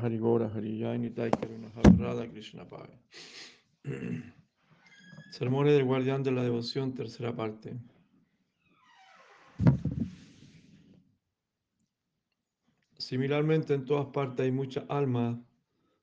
[0.00, 1.30] Harigora Hariyai Nitai
[1.98, 2.88] Radha Krishna Pai.
[5.30, 7.76] Sermones del Guardián de la Devoción, tercera parte.
[12.98, 15.40] Similarmente, en todas partes hay mucha alma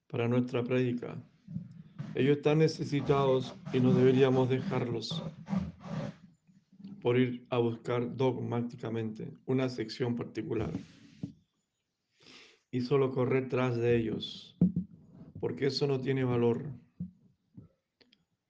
[0.08, 1.18] para nuestra prédica.
[2.16, 5.24] Ellos están necesitados y no deberíamos dejarlos
[7.02, 10.72] por ir a buscar dogmáticamente una sección particular
[12.72, 14.58] y solo correr tras de ellos,
[15.40, 16.66] porque eso no tiene valor.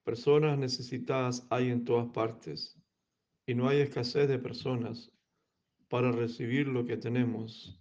[0.04, 2.76] Personas necesitadas hay en todas partes
[3.46, 5.12] y no hay escasez de personas
[5.88, 7.80] para recibir lo que tenemos,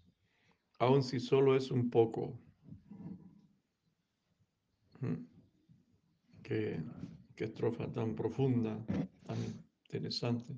[0.79, 2.39] aun si solo es un poco.
[4.99, 5.25] Hmm.
[6.43, 6.79] Qué,
[7.35, 8.77] qué estrofa tan profunda,
[9.25, 9.37] tan
[9.85, 10.55] interesante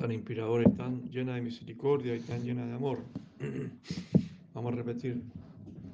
[0.00, 3.00] tan inspiradora y tan llena de misericordia y tan llena de amor.
[4.54, 5.22] Vamos a repetir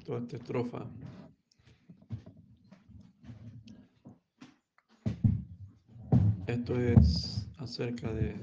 [0.05, 0.85] toda esta estrofa.
[6.47, 8.35] Esto es acerca de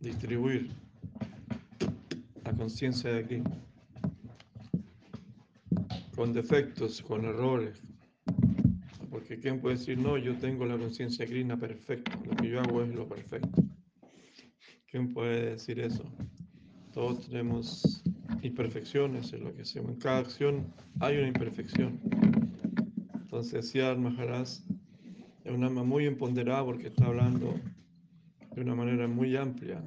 [0.00, 0.70] distribuir
[2.44, 3.42] la conciencia de aquí,
[6.16, 7.80] con defectos, con errores.
[9.10, 12.82] Porque ¿quién puede decir, no, yo tengo la conciencia krishna perfecta, lo que yo hago
[12.82, 13.65] es lo perfecto?
[14.96, 16.04] ¿Quién puede decir eso?
[16.94, 18.02] Todos tenemos
[18.40, 19.90] imperfecciones en lo que hacemos.
[19.90, 22.00] En cada acción hay una imperfección.
[23.12, 24.48] Entonces, Siar Maharaj
[25.44, 27.60] es un alma muy empoderada porque está hablando
[28.54, 29.84] de una manera muy amplia.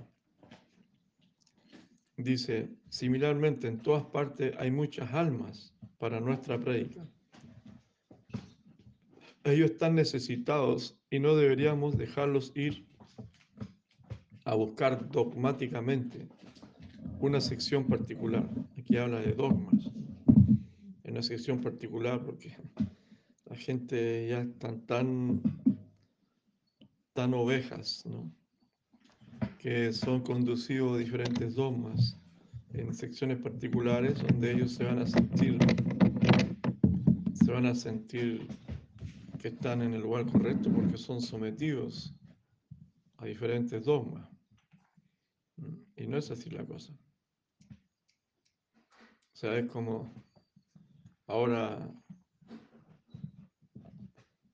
[2.15, 7.03] Dice, similarmente, en todas partes hay muchas almas para nuestra prédica.
[9.43, 12.88] Ellos están necesitados y no deberíamos dejarlos ir
[14.49, 16.27] a buscar dogmáticamente
[17.19, 18.49] una sección particular.
[18.79, 19.91] Aquí habla de dogmas,
[21.03, 22.57] en una sección particular porque
[23.45, 25.43] la gente ya están tan,
[27.13, 28.31] tan ovejas, ¿no?
[29.59, 32.17] que son conducidos a diferentes dogmas
[32.73, 35.59] en secciones particulares donde ellos se van a sentir
[37.33, 38.47] se van a sentir
[39.39, 42.15] que están en el lugar correcto porque son sometidos
[43.17, 44.38] a diferentes dogmas.
[45.99, 46.93] Y no es así la cosa.
[49.33, 50.11] O sea, es como
[51.27, 51.93] ahora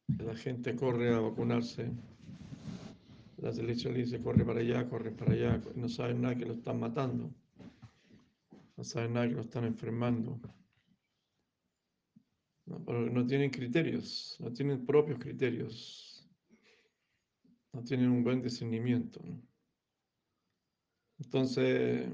[0.08, 1.92] la gente corre a vacunarse,
[3.38, 6.54] la selección le dice corre para allá, corre para allá, no saben nada que lo
[6.54, 7.32] están matando,
[8.76, 10.40] no saben nada que lo están enfermando.
[12.66, 16.28] No, no tienen criterios, no tienen propios criterios,
[17.72, 19.22] no tienen un buen discernimiento.
[21.20, 22.08] Entonces,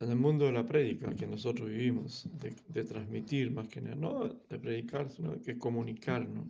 [0.00, 2.28] en el mundo de la prédica que nosotros vivimos,
[2.68, 6.46] de, transmitir más que nada, no de predicar, sino de comunicar, ¿no?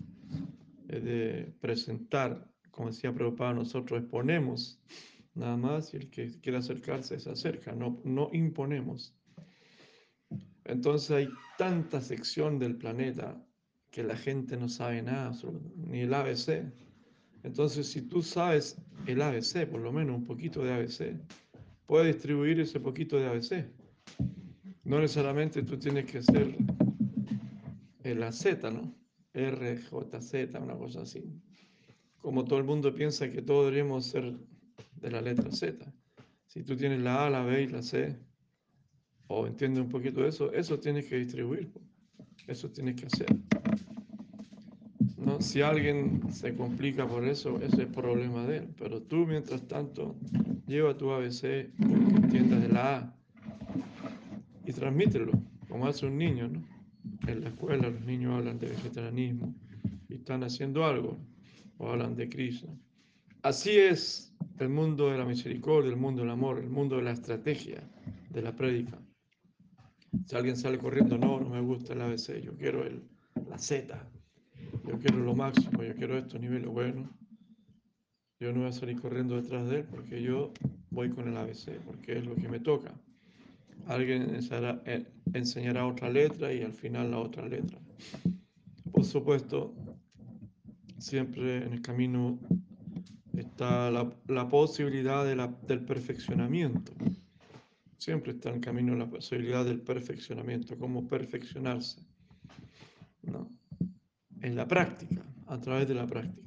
[0.86, 4.80] de presentar, como decía Prabhupada, nosotros exponemos
[5.34, 9.14] nada más y el que quiera acercarse se acerca, no, no imponemos.
[10.64, 13.44] Entonces hay tanta sección del planeta
[13.90, 15.32] que la gente no sabe nada,
[15.76, 16.72] ni el ABC.
[17.42, 21.18] Entonces, si tú sabes el ABC, por lo menos un poquito de ABC,
[21.90, 23.66] puede distribuir ese poquito de ABC.
[24.84, 26.56] No necesariamente tú tienes que ser
[28.04, 28.94] la Z, ¿no?
[29.34, 31.24] R, J, Z, una cosa así.
[32.18, 34.36] Como todo el mundo piensa que todos deberíamos ser
[35.00, 35.92] de la letra Z.
[36.46, 38.16] Si tú tienes la A, la B y la C,
[39.26, 41.72] o entiendes un poquito de eso, eso tienes que distribuir.
[42.46, 43.26] Eso tienes que hacer.
[45.16, 45.40] ¿No?
[45.40, 48.68] Si alguien se complica por eso, ese es el problema de él.
[48.78, 50.14] Pero tú, mientras tanto,
[50.70, 53.16] lleva tu ABC, entiendas de la A,
[54.64, 55.32] y transmítelo,
[55.68, 56.64] como hace un niño, ¿no?
[57.26, 59.52] En la escuela los niños hablan de vegetarianismo
[60.08, 61.18] y están haciendo algo,
[61.78, 62.72] o hablan de Krishna.
[63.42, 67.10] Así es el mundo de la misericordia, el mundo del amor, el mundo de la
[67.10, 67.82] estrategia,
[68.30, 68.96] de la prédica.
[70.26, 73.02] Si alguien sale corriendo, no, no me gusta el ABC, yo quiero el,
[73.48, 74.08] la Z,
[74.86, 77.08] yo quiero lo máximo, yo quiero estos niveles buenos
[78.40, 80.50] yo no voy a salir corriendo detrás de él porque yo
[80.90, 82.94] voy con el ABC, porque es lo que me toca.
[83.86, 87.78] Alguien eh, enseñará, otra letra y al final la otra letra.
[88.90, 89.74] Por supuesto,
[90.98, 92.38] siempre en el camino
[93.36, 95.24] está la, posibilidad
[95.66, 96.92] del perfeccionamiento.
[97.98, 102.00] Siempre está en el camino la posibilidad del perfeccionamiento, cómo perfeccionarse.
[103.22, 103.48] ¿no?
[104.40, 106.39] En la práctica, a través de la práctica.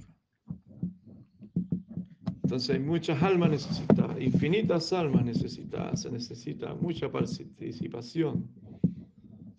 [2.43, 8.49] Entonces hay muchas almas necesitadas, infinitas almas necesitadas, se necesita mucha participación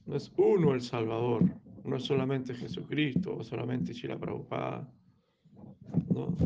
[0.06, 1.44] No es uno el Salvador,
[1.82, 4.86] no es solamente Jesucristo o solamente Shila Prabhupada.
[6.12, 6.36] No.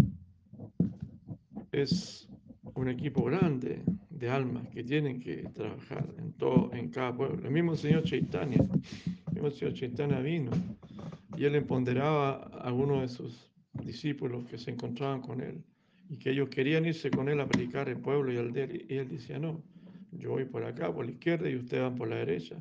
[1.72, 2.28] Es
[2.74, 7.44] un equipo grande de almas que tienen que trabajar en todo, en cada pueblo.
[7.44, 10.52] El mismo señor Chaitanya, el mismo señor Chaitanya vino
[11.36, 13.50] y él empoderaba a algunos de sus
[13.84, 15.64] discípulos que se encontraban con él
[16.08, 18.66] y que ellos querían irse con él a predicar el pueblo y aldea.
[18.88, 19.62] Y él decía, no,
[20.12, 22.60] yo voy por acá, por la izquierda, y ustedes van por la derecha.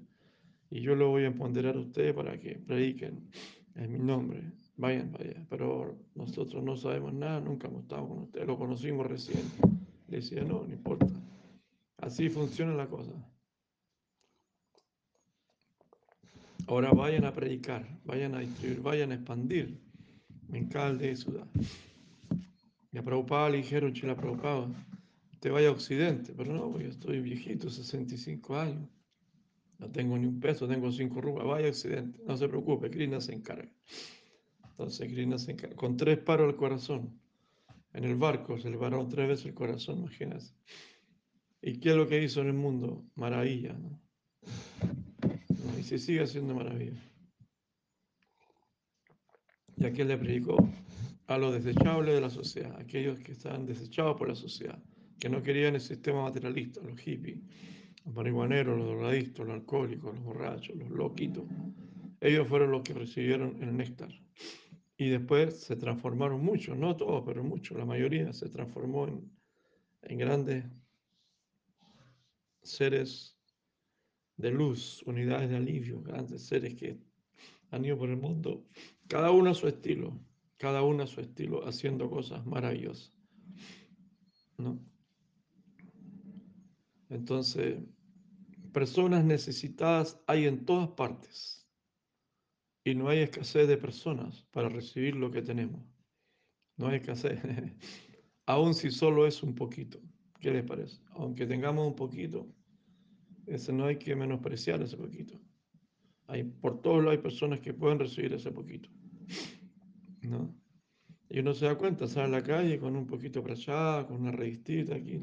[0.70, 3.30] Y yo lo voy a empoderar a ustedes para que prediquen
[3.76, 4.42] en mi nombre.
[4.76, 5.46] Vayan para allá.
[5.50, 9.44] Pero nosotros no sabemos nada, nunca hemos estado con ustedes, lo conocimos recién.
[10.10, 11.08] Le decía, no, no importa.
[11.98, 13.12] Así funciona la cosa.
[16.68, 19.80] Ahora vayan a predicar, vayan a distribuir, vayan a expandir
[20.52, 21.48] en cada ciudad.
[22.98, 24.18] Y a le Chila
[25.40, 28.90] te vaya a Occidente, pero no, yo estoy viejito, 65 años,
[29.78, 33.22] no tengo ni un peso, tengo cinco rubas, vaya a Occidente, no se preocupe, Krishna
[33.22, 33.72] se encarga.
[34.72, 37.20] Entonces Krishna se encarga, con tres paros al corazón,
[37.94, 40.56] en el barco se le paró tres veces el corazón, imagínense.
[41.62, 43.06] ¿Y qué es lo que hizo en el mundo?
[43.14, 44.02] Maravilla, ¿no?
[45.78, 47.00] Y se sigue haciendo maravilla.
[49.76, 50.58] ¿Y a quién le predicó?
[51.28, 54.82] A los desechables de la sociedad, aquellos que estaban desechados por la sociedad,
[55.20, 57.40] que no querían el sistema materialista, los hippies,
[58.06, 61.44] los marihuaneros, los drogadictos, los alcohólicos, los borrachos, los loquitos.
[62.22, 64.10] Ellos fueron los que recibieron el néctar.
[64.98, 69.30] Y después se transformaron muchos, no todos, pero muchos, la mayoría se transformó en,
[70.04, 70.66] en grandes
[72.64, 73.38] seres
[74.38, 76.98] de luz, unidades de alivio, grandes seres que
[77.72, 78.66] han ido por el mundo,
[79.08, 80.18] cada uno a su estilo,
[80.58, 83.14] cada uno a su estilo, haciendo cosas maravillosas.
[84.58, 84.80] ¿no?
[87.10, 87.78] Entonces,
[88.74, 91.68] personas necesitadas hay en todas partes
[92.84, 95.82] y no hay escasez de personas para recibir lo que tenemos.
[96.76, 97.40] No hay escasez,
[98.46, 100.00] aun si solo es un poquito.
[100.40, 101.02] ¿Qué les parece?
[101.12, 102.48] Aunque tengamos un poquito,
[103.48, 105.40] ese no hay que menospreciar ese poquito.
[106.28, 108.90] Hay, por todos lados hay personas que pueden recibir ese poquito.
[110.28, 110.56] ¿No?
[111.30, 114.22] Y uno se da cuenta, sale a la calle con un poquito para allá, con
[114.22, 115.22] una revistita aquí.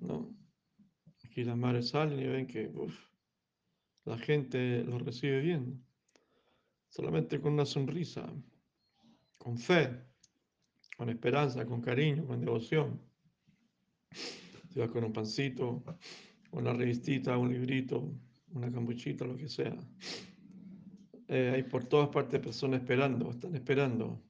[0.00, 0.34] ¿no?
[1.24, 2.96] Aquí las madres salen y ven que uf,
[4.04, 5.84] la gente lo recibe bien.
[6.88, 8.32] Solamente con una sonrisa,
[9.38, 10.04] con fe,
[10.96, 13.00] con esperanza, con cariño, con devoción.
[14.12, 15.84] Si vas con un pancito,
[16.52, 18.12] una revistita, un librito,
[18.52, 19.76] una cambuchita, lo que sea.
[21.28, 24.20] Eh, hay por todas partes personas esperando, están esperando.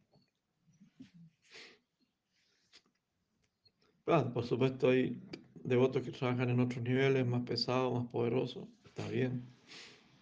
[4.06, 5.20] Ah, por supuesto hay
[5.64, 8.68] devotos que trabajan en otros niveles, más pesados, más poderosos.
[8.84, 9.42] Está bien.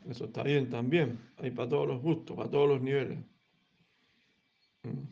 [0.08, 1.18] Eso está bien también.
[1.38, 3.18] Hay para todos los gustos, para todos los niveles.
[4.84, 5.06] Mm.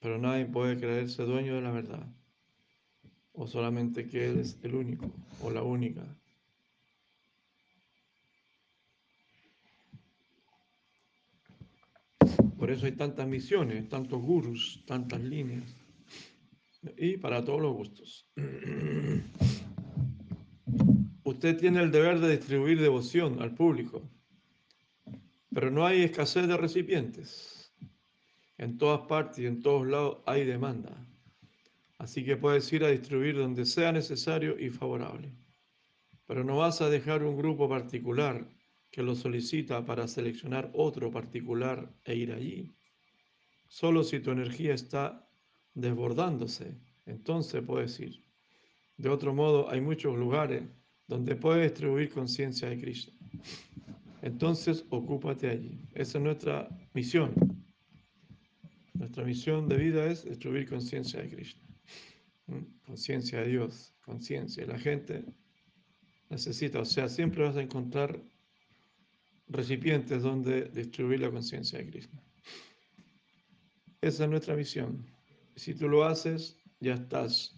[0.00, 2.06] Pero nadie puede creerse dueño de la verdad
[3.32, 5.10] o solamente que Él es el único
[5.42, 6.02] o la única.
[12.62, 15.64] Por eso hay tantas misiones, tantos gurus, tantas líneas.
[16.96, 18.28] Y para todos los gustos.
[21.24, 24.08] Usted tiene el deber de distribuir devoción al público,
[25.52, 27.74] pero no hay escasez de recipientes.
[28.58, 30.96] En todas partes y en todos lados hay demanda.
[31.98, 35.34] Así que puedes ir a distribuir donde sea necesario y favorable.
[36.28, 38.46] Pero no vas a dejar un grupo particular
[38.92, 42.72] que lo solicita para seleccionar otro particular e ir allí.
[43.66, 45.28] Solo si tu energía está
[45.74, 48.22] desbordándose, entonces puedes ir.
[48.96, 50.62] De otro modo, hay muchos lugares
[51.08, 53.14] donde puedes distribuir conciencia de Krishna.
[54.22, 55.88] Entonces, ocúpate allí.
[55.94, 57.32] Esa es nuestra misión.
[58.94, 61.62] Nuestra misión de vida es distribuir conciencia de Krishna
[62.86, 64.66] conciencia de Dios, conciencia.
[64.66, 65.24] La gente
[66.28, 68.20] necesita, o sea, siempre vas a encontrar
[69.48, 72.22] recipientes donde distribuir la conciencia de Krishna.
[74.00, 75.06] Esa es nuestra misión.
[75.54, 77.56] Si tú lo haces, ya estás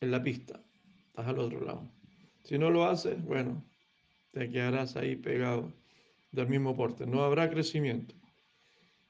[0.00, 0.62] en la pista,
[1.06, 1.90] estás al otro lado.
[2.44, 3.64] Si no lo haces, bueno,
[4.32, 5.72] te quedarás ahí pegado
[6.32, 7.06] del mismo porte.
[7.06, 8.14] No habrá crecimiento.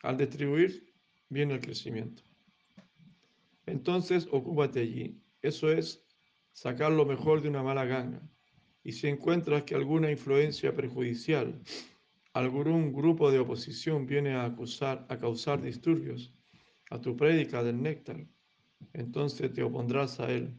[0.02, 0.94] Al distribuir,
[1.28, 2.22] viene el crecimiento.
[3.66, 5.20] Entonces, ocúpate allí.
[5.42, 6.04] Eso es
[6.52, 8.22] sacar lo mejor de una mala ganga.
[8.84, 11.60] Y si encuentras que alguna influencia perjudicial,
[12.38, 16.34] algún grupo de oposición viene a acusar, a causar disturbios
[16.90, 18.26] a tu prédica del néctar,
[18.92, 20.54] entonces te opondrás a él,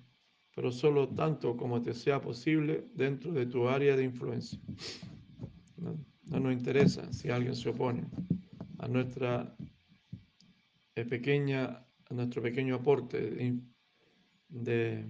[0.56, 4.60] pero solo tanto como te sea posible dentro de tu área de influencia.
[5.78, 8.06] No nos interesa si alguien se opone
[8.80, 9.56] a nuestra
[10.96, 13.62] eh, pequeña, a nuestro pequeño aporte
[14.50, 15.06] de,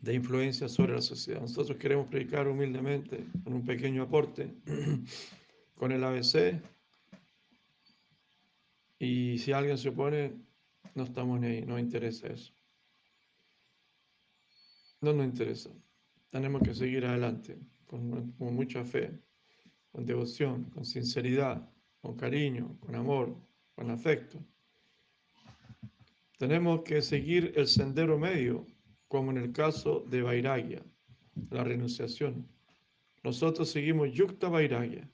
[0.00, 1.40] de, influencia sobre la sociedad.
[1.40, 4.54] Nosotros queremos predicar humildemente con un pequeño aporte,
[5.80, 6.60] con el ABC,
[8.98, 10.34] y si alguien se opone,
[10.94, 12.52] no estamos ni ahí, no interesa eso.
[15.00, 15.70] No nos interesa.
[16.28, 19.18] Tenemos que seguir adelante con, mucha fe,
[19.90, 21.66] con devoción, con sinceridad,
[22.02, 23.34] con cariño, con amor,
[23.74, 24.38] con afecto.
[26.36, 28.66] Tenemos que seguir el sendero medio,
[29.08, 30.82] como en el caso de Vairagya,
[31.48, 32.46] la renunciación.
[33.24, 35.08] Nosotros seguimos Yukta Vairagya,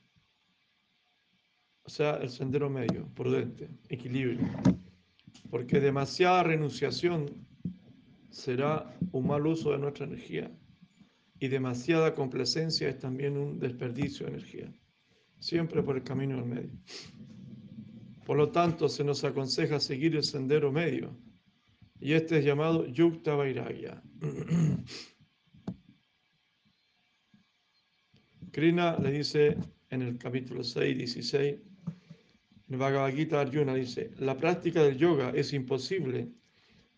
[1.87, 4.45] o sea, el sendero medio, prudente, equilibrio.
[5.49, 7.47] Porque demasiada renunciación
[8.29, 10.51] será un mal uso de nuestra energía
[11.39, 14.69] y demasiada complacencia es también un desperdicio de energía.
[15.39, 16.71] Siempre por el camino del medio.
[18.25, 21.17] Por lo tanto, se nos aconseja seguir el sendero medio.
[22.01, 24.03] Y este es llamado Yukta Vairagya.
[28.51, 29.57] Krina le dice
[29.89, 31.66] en el capítulo 6, 16,
[32.69, 36.29] en Bhagavad Gita Arjuna dice, la práctica del yoga es imposible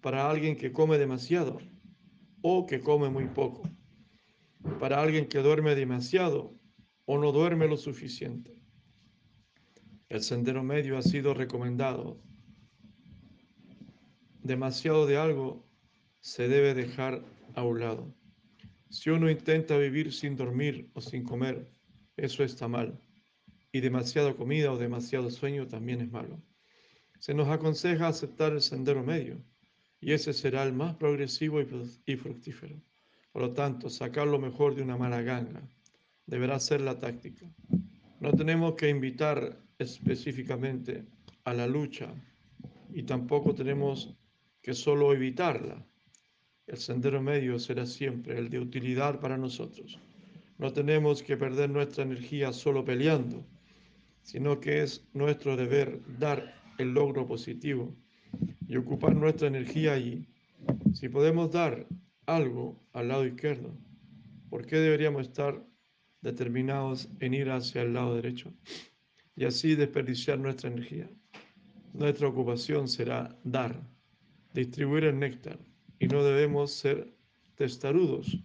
[0.01, 1.59] para alguien que come demasiado
[2.41, 3.69] o que come muy poco,
[4.79, 6.55] para alguien que duerme demasiado
[7.05, 8.63] o no duerme lo suficiente.
[10.09, 12.19] El sendero medio ha sido recomendado.
[14.41, 15.67] Demasiado de algo
[16.19, 17.23] se debe dejar
[17.53, 18.15] a un lado.
[18.89, 21.71] Si uno intenta vivir sin dormir o sin comer,
[22.17, 22.99] eso está mal.
[23.71, 26.41] Y demasiada comida o demasiado sueño también es malo.
[27.19, 29.43] Se nos aconseja aceptar el sendero medio,
[30.01, 31.61] y ese será el más progresivo
[32.05, 32.81] y fructífero.
[33.31, 35.61] Por lo tanto, sacar lo mejor de una mala ganga
[36.25, 37.45] deberá ser la táctica.
[38.19, 41.05] No tenemos que invitar específicamente
[41.43, 42.13] a la lucha
[42.93, 44.15] y tampoco tenemos
[44.61, 45.85] que solo evitarla.
[46.67, 49.99] El sendero medio será siempre el de utilidad para nosotros.
[50.57, 53.45] No tenemos que perder nuestra energía solo peleando,
[54.29, 57.95] sino que es nuestro deber dar el logro positivo
[58.67, 60.27] y ocupar nuestra energía allí.
[60.93, 61.87] Si podemos dar
[62.27, 63.75] algo al lado izquierdo,
[64.51, 65.65] ¿por qué deberíamos estar
[66.21, 68.53] determinados en ir hacia el lado derecho
[69.35, 71.09] y así desperdiciar nuestra energía.
[71.93, 73.81] Nuestra ocupación será dar,
[74.53, 75.57] distribuir el néctar
[75.97, 77.15] y no debemos ser
[77.55, 78.37] testarudos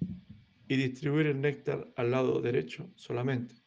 [0.67, 3.63] y distribuir el néctar al lado derecho solamente.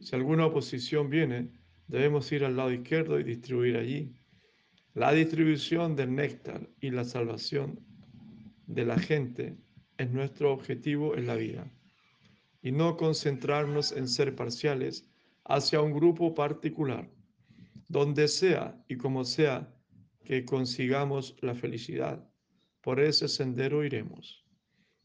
[0.00, 1.50] Si alguna oposición viene,
[1.88, 4.14] debemos ir al lado izquierdo y distribuir allí.
[4.94, 7.80] La distribución del néctar y la salvación
[8.66, 9.56] de la gente
[9.96, 11.70] es nuestro objetivo en la vida
[12.62, 15.08] y no concentrarnos en ser parciales
[15.44, 17.10] hacia un grupo particular,
[17.88, 19.74] donde sea y como sea
[20.24, 22.28] que consigamos la felicidad.
[22.82, 24.44] Por ese sendero iremos.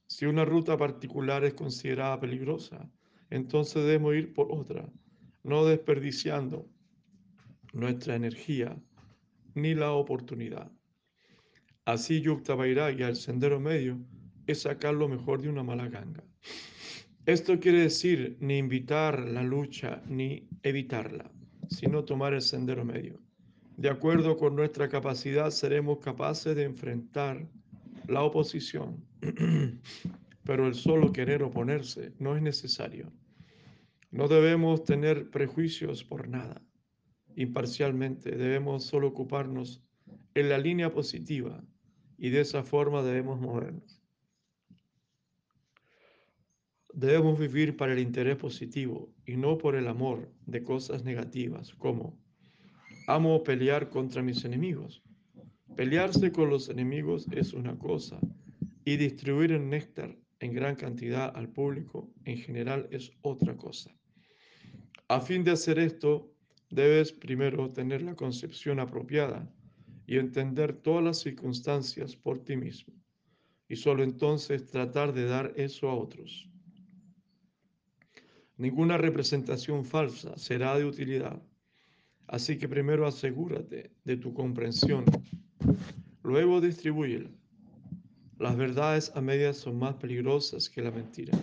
[0.07, 2.91] Si una ruta particular es considerada peligrosa,
[3.33, 4.87] entonces debemos ir por otra,
[5.41, 6.69] no desperdiciando
[7.73, 8.77] nuestra energía
[9.55, 10.71] ni la oportunidad.
[11.83, 13.97] Así Yukta Vairagya, el sendero medio,
[14.45, 16.23] es sacar lo mejor de una mala ganga.
[17.25, 21.31] Esto quiere decir ni invitar la lucha ni evitarla,
[21.69, 23.19] sino tomar el sendero medio.
[23.77, 27.49] De acuerdo con nuestra capacidad seremos capaces de enfrentar
[28.07, 29.03] la oposición,
[30.43, 33.11] pero el solo querer oponerse no es necesario.
[34.13, 36.61] No debemos tener prejuicios por nada.
[37.35, 39.81] Imparcialmente debemos solo ocuparnos
[40.35, 41.63] en la línea positiva
[42.19, 44.03] y de esa forma debemos movernos.
[46.93, 52.21] Debemos vivir para el interés positivo y no por el amor de cosas negativas como
[53.07, 55.01] amo pelear contra mis enemigos.
[55.75, 58.19] Pelearse con los enemigos es una cosa
[58.85, 63.91] y distribuir el néctar en gran cantidad al público en general es otra cosa.
[65.13, 66.33] A fin de hacer esto,
[66.71, 69.47] debes primero tener la concepción apropiada
[70.07, 72.95] y entender todas las circunstancias por ti mismo,
[73.69, 76.49] y solo entonces tratar de dar eso a otros.
[78.57, 81.39] Ninguna representación falsa será de utilidad.
[82.25, 85.05] Así que primero asegúrate de tu comprensión,
[86.23, 87.29] luego distribúyela.
[88.39, 91.37] Las verdades a medias son más peligrosas que la mentira.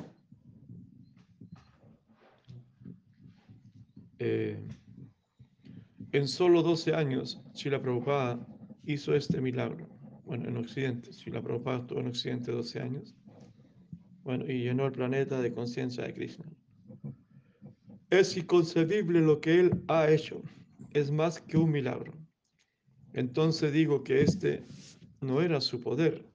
[4.22, 4.58] Eh,
[6.12, 8.38] en solo 12 años, Chila Prabhupada
[8.84, 9.88] hizo este milagro.
[10.26, 13.14] Bueno, en Occidente, Chila Prabhupada estuvo en Occidente 12 años.
[14.22, 16.44] Bueno, y llenó el planeta de conciencia de Krishna.
[18.10, 20.42] Es inconcebible lo que Él ha hecho.
[20.92, 22.12] Es más que un milagro.
[23.14, 24.64] Entonces digo que este
[25.22, 26.26] no era su poder,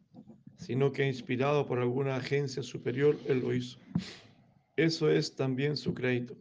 [0.57, 3.77] sino que inspirado por alguna agencia superior, Él lo hizo.
[4.75, 6.35] Eso es también su crédito,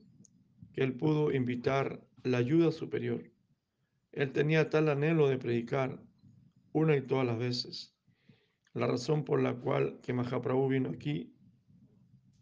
[0.75, 3.23] que Él pudo invitar la ayuda superior.
[4.13, 6.01] Él tenía tal anhelo de predicar
[6.73, 7.95] una y todas las veces.
[8.73, 11.33] La razón por la cual que Mahaprabhu vino aquí,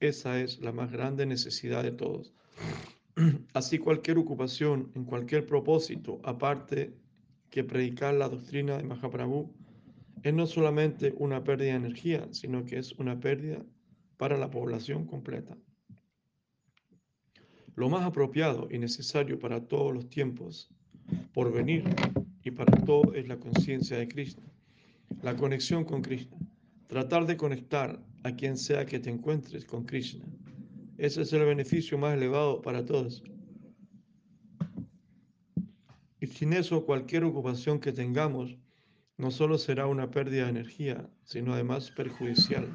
[0.01, 2.33] esa es la más grande necesidad de todos.
[3.53, 6.95] Así cualquier ocupación en cualquier propósito, aparte
[7.51, 9.55] que predicar la doctrina de Mahaprabhu,
[10.23, 13.63] es no solamente una pérdida de energía, sino que es una pérdida
[14.17, 15.59] para la población completa.
[17.75, 20.69] Lo más apropiado y necesario para todos los tiempos
[21.33, 21.85] por venir
[22.45, 24.45] y para todo es la conciencia de Krishna,
[25.23, 26.37] la conexión con Krishna,
[26.87, 30.25] tratar de conectar a quien sea que te encuentres con Krishna.
[30.99, 33.23] Ese es el beneficio más elevado para todos.
[36.21, 38.57] Y sin eso, cualquier ocupación que tengamos
[39.17, 42.69] no solo será una pérdida de energía, sino además perjudicial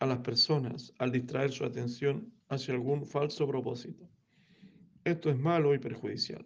[0.00, 4.08] a las personas al distraer su atención hacia algún falso propósito.
[5.04, 6.44] Esto es malo y perjudicial.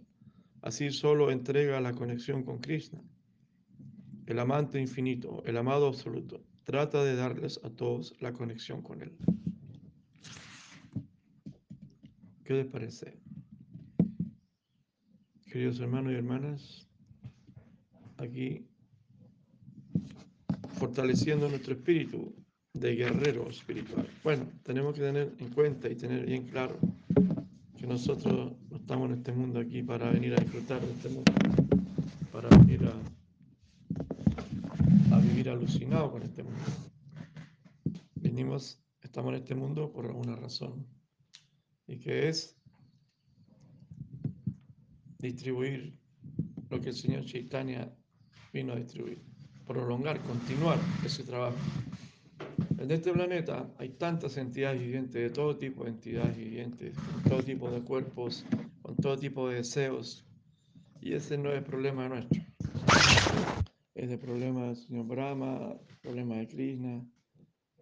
[0.60, 3.02] Así solo entrega la conexión con Krishna.
[4.26, 9.16] El amante infinito, el amado absoluto, trata de darles a todos la conexión con Él.
[12.44, 13.18] ¿Qué les parece?
[15.46, 16.88] Queridos hermanos y hermanas,
[18.16, 18.66] aquí
[20.78, 22.34] fortaleciendo nuestro espíritu
[22.74, 24.08] de guerrero espiritual.
[24.24, 26.78] Bueno, tenemos que tener en cuenta y tener bien claro
[27.76, 31.32] que nosotros no estamos en este mundo aquí para venir a disfrutar de este mundo,
[32.30, 32.92] para venir a,
[35.20, 36.60] vivir alucinado con este mundo.
[38.14, 40.86] Venimos, estamos en este mundo por una razón,
[41.86, 42.56] y que es
[45.18, 45.98] distribuir
[46.70, 47.92] lo que el Señor Chaitanya
[48.52, 49.22] vino a distribuir,
[49.66, 51.56] prolongar, continuar ese trabajo.
[52.82, 57.42] En este planeta hay tantas entidades vivientes, de todo tipo de entidades vivientes, con todo
[57.44, 58.44] tipo de cuerpos,
[58.82, 60.26] con todo tipo de deseos,
[61.00, 62.42] y ese no es el problema nuestro.
[63.94, 67.08] Es el problema del señor Brahma, el problema de Krishna,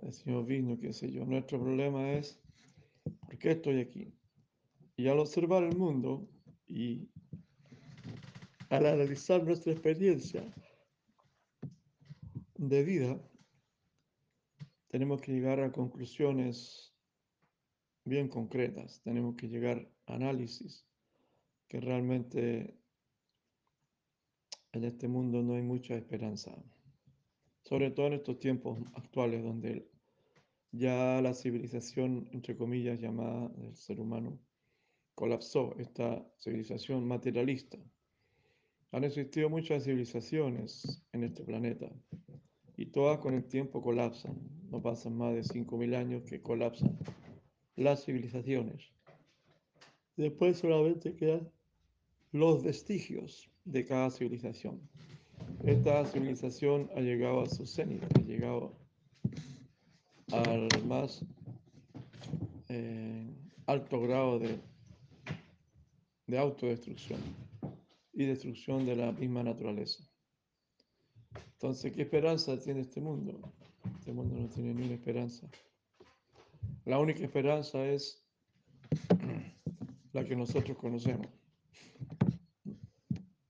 [0.02, 1.24] del señor Vishnu, qué sé yo.
[1.24, 2.38] Nuestro problema es,
[3.20, 4.12] ¿por qué estoy aquí?
[4.98, 6.28] Y al observar el mundo
[6.66, 7.08] y
[8.68, 10.44] al analizar nuestra experiencia
[12.58, 13.29] de vida,
[14.90, 16.92] tenemos que llegar a conclusiones
[18.04, 20.84] bien concretas, tenemos que llegar a análisis
[21.68, 22.76] que realmente
[24.72, 26.52] en este mundo no hay mucha esperanza,
[27.62, 29.88] sobre todo en estos tiempos actuales donde
[30.72, 34.40] ya la civilización, entre comillas, llamada del ser humano,
[35.14, 37.78] colapsó, esta civilización materialista.
[38.90, 41.88] Han existido muchas civilizaciones en este planeta
[42.76, 44.59] y todas con el tiempo colapsan.
[44.70, 46.96] No pasan más de 5.000 años que colapsan
[47.76, 48.92] las civilizaciones.
[50.16, 51.50] Después solamente quedan
[52.32, 54.80] los vestigios de cada civilización.
[55.64, 58.76] Esta civilización ha llegado a su cenit, ha llegado
[60.32, 61.24] al más
[62.68, 63.28] eh,
[63.66, 64.58] alto grado de,
[66.26, 67.20] de autodestrucción
[68.12, 70.04] y destrucción de la misma naturaleza.
[71.52, 73.52] Entonces, ¿qué esperanza tiene este mundo?
[73.98, 75.48] Este mundo no tiene ninguna esperanza.
[76.84, 78.24] La única esperanza es
[80.12, 81.28] la que nosotros conocemos.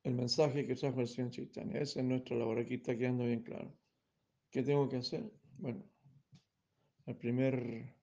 [0.02, 1.80] El mensaje que trajo el Señor Chaitanya.
[1.80, 2.58] Esa es nuestra labor.
[2.58, 3.72] Aquí está quedando bien claro.
[4.50, 5.30] ¿Qué tengo que hacer?
[5.58, 5.84] Bueno,
[7.06, 7.94] el primer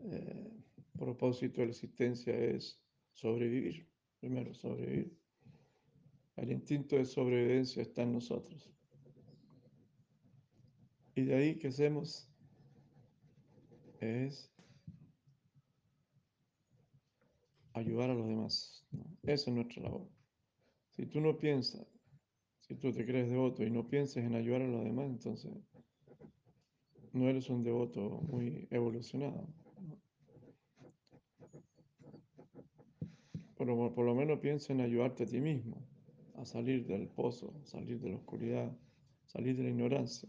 [0.00, 0.50] eh,
[0.98, 2.80] propósito de la existencia es
[3.12, 3.88] sobrevivir.
[4.20, 5.18] Primero, sobrevivir.
[6.36, 8.70] El instinto de sobrevivencia está en nosotros.
[11.14, 12.28] Y de ahí que hacemos
[14.00, 14.50] es
[17.74, 18.86] ayudar a los demás.
[19.22, 20.08] Esa es nuestra labor.
[20.90, 21.86] Si tú no piensas,
[22.60, 25.52] si tú te crees devoto y no piensas en ayudar a los demás, entonces
[27.12, 29.46] no eres un devoto muy evolucionado.
[33.56, 35.86] Pero por lo menos piensa en ayudarte a ti mismo
[36.36, 38.76] a salir del pozo, salir de la oscuridad,
[39.26, 40.28] salir de la ignorancia.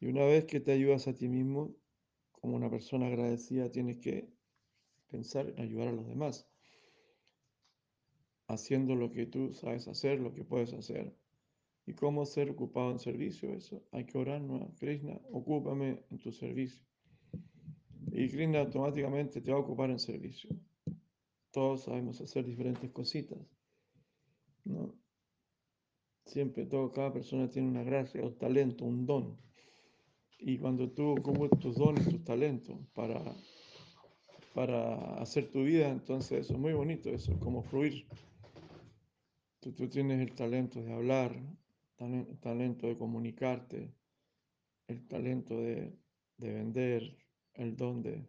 [0.00, 1.74] Y una vez que te ayudas a ti mismo,
[2.30, 4.28] como una persona agradecida, tienes que
[5.08, 6.48] pensar en ayudar a los demás,
[8.46, 11.16] haciendo lo que tú sabes hacer, lo que puedes hacer.
[11.86, 13.52] ¿Y cómo ser ocupado en servicio?
[13.54, 14.74] Eso, hay que orar, ¿no?
[14.78, 16.84] Krishna, ocúpame en tu servicio.
[18.12, 20.50] Y Krishna automáticamente te va a ocupar en servicio.
[21.50, 23.38] todos sabemos hacer diferentes cositas,
[24.64, 24.94] ¿no?
[26.26, 29.38] Siempre, todo, cada persona tiene una gracia, un talento, un don.
[30.38, 33.20] Y cuando tú ocupas tus dones, tus talentos para,
[34.54, 38.06] para hacer tu vida, entonces eso es muy bonito, eso es como fluir.
[39.60, 41.36] Tú, tú tienes el talento de hablar,
[41.98, 43.92] el talento de comunicarte,
[44.86, 45.98] el talento de,
[46.36, 47.18] de vender,
[47.54, 48.24] el don de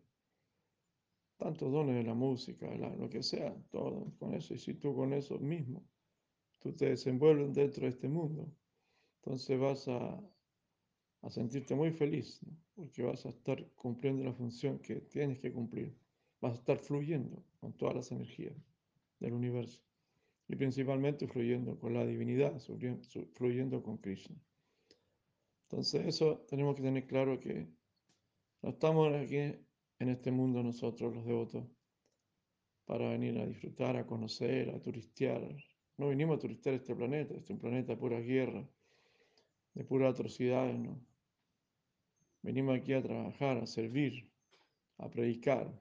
[1.37, 4.53] tantos dones de la música, lo que sea, todo con eso.
[4.53, 5.87] Y si tú con eso mismo,
[6.59, 8.51] tú te desenvuelves dentro de este mundo,
[9.21, 10.21] entonces vas a,
[11.21, 12.39] a sentirte muy feliz,
[12.75, 15.95] porque vas a estar cumpliendo la función que tienes que cumplir.
[16.41, 18.55] Vas a estar fluyendo con todas las energías
[19.19, 19.83] del universo
[20.47, 22.59] y principalmente fluyendo con la divinidad,
[23.33, 24.37] fluyendo con Krishna.
[25.63, 27.67] Entonces eso tenemos que tener claro que
[28.61, 31.65] no estamos aquí en este mundo nosotros los devotos
[32.85, 35.55] para venir a disfrutar, a conocer, a turistear.
[35.97, 38.67] No vinimos a turistear este planeta, este es un planeta de pura guerra,
[39.75, 40.99] de pura atrocidades, ¿no?
[42.41, 44.29] Venimos aquí a trabajar, a servir,
[44.97, 45.71] a predicar.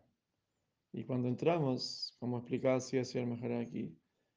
[0.92, 3.96] Y cuando entramos, como explicaba así hacia el aquí,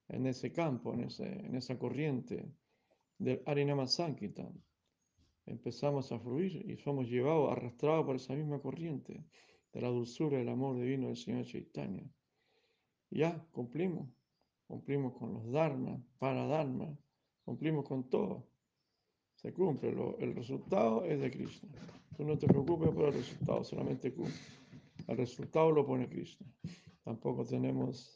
[0.09, 2.51] en ese campo, en, ese, en esa corriente
[3.17, 4.53] del Arinama Sankirtan,
[5.45, 9.25] empezamos a fluir y somos llevados, arrastrados por esa misma corriente
[9.71, 12.09] de la dulzura y el amor divino del Señor Chaitanya.
[13.09, 14.09] Ya cumplimos,
[14.67, 16.97] cumplimos con los dharma, para dharma,
[17.43, 18.50] cumplimos con todo.
[19.41, 21.69] Se cumple, el resultado es de Krishna.
[22.15, 24.35] Tú no te preocupes por el resultado, solamente cumple.
[25.07, 26.45] El resultado lo pone Krishna.
[27.03, 28.13] Tampoco tenemos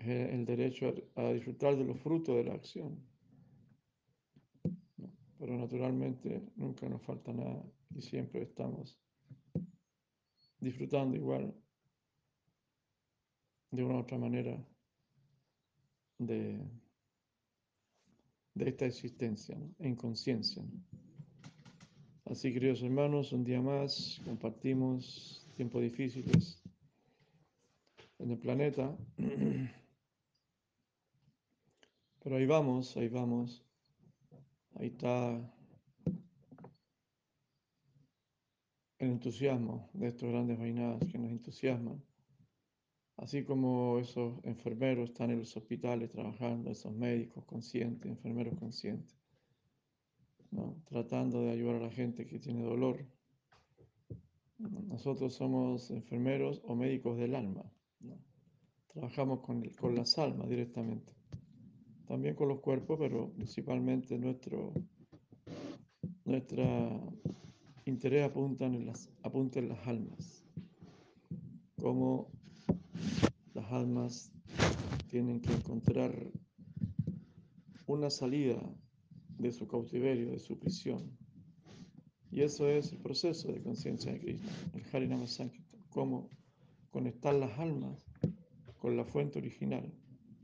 [0.00, 3.04] eh, el derecho a, disfrutar de los frutos de la acción.
[5.38, 9.00] Pero naturalmente nunca nos falta nada y siempre estamos
[10.60, 11.54] disfrutando igual
[13.70, 14.62] de una u otra manera
[16.18, 16.60] de,
[18.60, 20.62] de esta existencia en conciencia.
[22.26, 26.62] Así, queridos hermanos, un día más compartimos tiempos difíciles
[28.18, 28.94] en el planeta.
[32.22, 33.64] Pero ahí vamos, ahí vamos.
[34.74, 35.40] Ahí está
[38.98, 42.09] el entusiasmo de estos grandes vainadas que nos entusiasman.
[43.20, 49.14] Así como esos enfermeros están en los hospitales trabajando, esos médicos conscientes, enfermeros conscientes,
[50.84, 53.06] tratando de ayudar a la gente que tiene dolor.
[54.58, 57.70] Nosotros somos enfermeros o médicos del alma.
[58.88, 61.12] Trabajamos con, con las almas directamente
[62.10, 64.74] también con los cuerpos, pero principalmente nuestro
[66.24, 67.00] nuestra
[67.84, 70.44] interés apunta en las, apunta en las almas,
[71.76, 72.32] como
[73.72, 74.32] almas
[75.08, 76.12] tienen que encontrar
[77.86, 78.60] una salida
[79.38, 81.16] de su cautiverio, de su prisión.
[82.30, 86.30] Y eso es el proceso de conciencia de Cristo, el Harinama Sankirtan, cómo
[86.90, 88.06] conectar las almas
[88.78, 89.92] con la fuente original,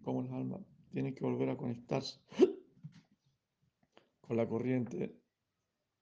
[0.03, 0.61] cómo las almas
[0.91, 2.19] tiene que volver a conectarse
[4.21, 5.15] con la corriente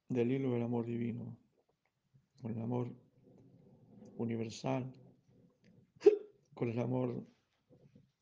[0.09, 1.37] del hilo del amor divino,
[2.41, 2.95] con el amor
[4.17, 4.91] universal,
[6.55, 7.27] con el amor,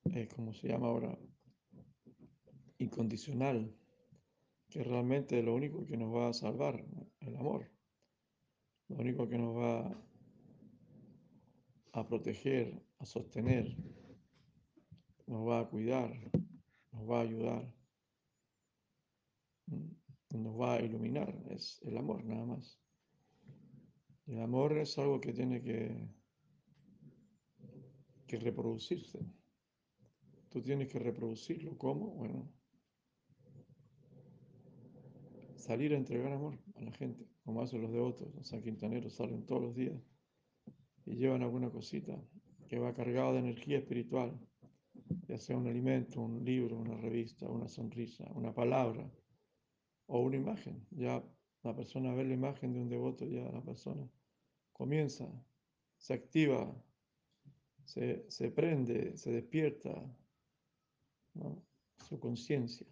[0.04, 1.18] eh, como se llama ahora,
[2.78, 3.74] incondicional,
[4.68, 6.84] que realmente es lo único que nos va a salvar,
[7.20, 7.70] el amor,
[8.88, 10.02] lo único que nos va
[11.92, 13.76] a proteger, a sostener,
[15.26, 16.10] nos va a cuidar,
[16.92, 17.74] nos va a ayudar,
[19.66, 22.78] mm, nos va a iluminar, es el amor nada más.
[24.26, 26.08] El amor es algo que tiene que,
[28.32, 29.18] que reproducirse.
[30.48, 31.76] Tú tienes que reproducirlo.
[31.76, 32.14] ¿Cómo?
[32.14, 32.50] Bueno,
[35.56, 38.34] salir a entregar amor a la gente, como hacen los devotos.
[38.34, 40.00] Los sanquintaneros salen todos los días
[41.04, 42.18] y llevan alguna cosita
[42.68, 44.40] que va cargado de energía espiritual
[45.28, 49.10] ya sea un alimento, un libro, una revista, una sonrisa, una palabra
[50.06, 50.86] o una imagen.
[50.90, 51.22] Ya
[51.62, 54.08] la persona ve la imagen de un devoto, ya la persona
[54.72, 55.28] comienza,
[55.98, 56.74] se activa,
[57.92, 59.92] se, se prende, se despierta
[62.08, 62.86] su conciencia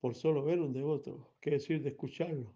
[0.00, 1.34] por solo ver un devoto.
[1.40, 2.54] ¿Qué decir de escucharlo?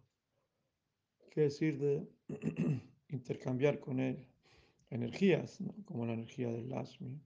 [1.30, 2.06] ¿Qué decir de
[3.08, 4.26] intercambiar con él
[4.90, 7.18] energías, como la energía del Lasmi?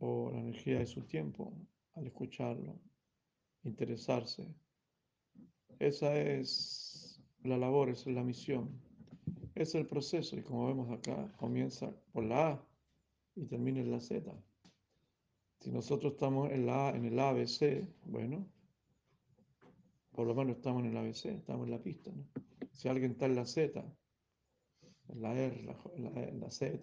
[0.00, 1.52] o la energía de su tiempo
[1.92, 2.80] al escucharlo,
[3.64, 4.48] interesarse.
[5.78, 8.80] Esa es la labor, esa es la misión,
[9.54, 12.69] es el proceso y como vemos acá comienza por la A
[13.40, 14.30] y termina en la Z.
[15.60, 18.46] Si nosotros estamos en, la, en el ABC, bueno,
[20.12, 22.10] por lo menos estamos en el ABC, estamos en la pista.
[22.10, 22.24] ¿no?
[22.72, 23.82] Si alguien está en la Z,
[25.08, 26.78] en la R, la, en la Z,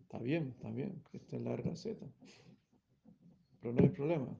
[0.00, 2.04] está bien, está bien que esté en la R, la Z.
[3.60, 4.36] Pero no hay problema.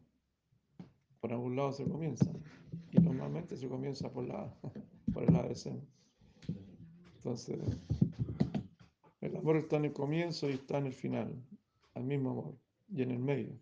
[1.20, 2.30] Por algún lado se comienza.
[2.90, 4.52] Y normalmente se comienza por, la,
[5.12, 5.72] por el ABC.
[7.16, 7.58] Entonces,
[9.42, 11.34] amor está en el comienzo y está en el final,
[11.94, 13.60] al mismo amor, y en el medio.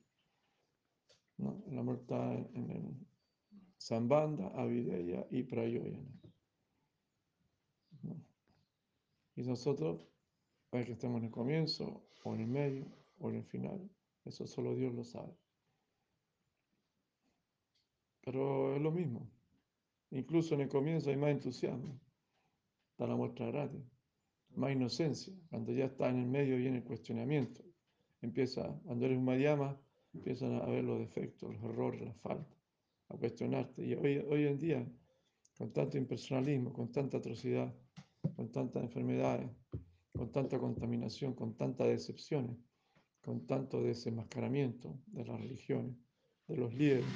[1.39, 1.63] ¿no?
[1.69, 3.07] El amor está en el
[3.77, 6.21] Sambanda, Avideya y Prayoyana.
[8.03, 8.17] ¿no?
[9.37, 10.01] Y nosotros,
[10.69, 12.87] para que estemos en el comienzo, o en el medio,
[13.19, 13.91] o en el final,
[14.27, 15.35] eso solo Dios lo sabe.
[18.21, 19.31] Pero es lo mismo.
[20.11, 21.99] Incluso en el comienzo hay más entusiasmo.
[22.91, 23.81] Está la muestra gratis.
[24.57, 25.33] Más inocencia.
[25.49, 27.63] Cuando ya está en el medio viene el cuestionamiento.
[28.21, 29.81] Empieza, cuando eres un Mayama,
[30.13, 32.59] empiezan a ver los defectos, los errores, las faltas,
[33.09, 33.87] a cuestionarte.
[33.87, 34.87] Y hoy, hoy en día,
[35.57, 37.75] con tanto impersonalismo, con tanta atrocidad,
[38.37, 39.51] con tantas enfermedades,
[40.13, 42.57] con tanta contaminación, con tantas decepciones,
[43.21, 45.97] con tanto desenmascaramiento de las religiones,
[46.47, 47.07] de los líderes,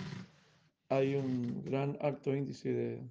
[0.89, 3.11] hay un gran alto índice de,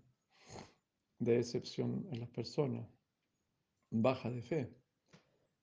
[1.19, 2.88] de decepción en las personas,
[3.93, 4.73] baja de fe.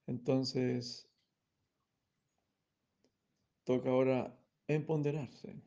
[0.07, 1.09] Entonces,
[3.65, 4.39] toca ahora
[4.69, 5.61] empoderarse.